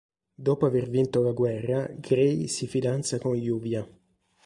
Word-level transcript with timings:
Dopo 0.45 0.65
aver 0.65 0.89
vinto 0.89 1.21
la 1.21 1.31
guerra, 1.31 1.87
Gray 1.93 2.47
si 2.47 2.65
fidanza 2.65 3.19
con 3.19 3.35
Lluvia. 3.35 3.87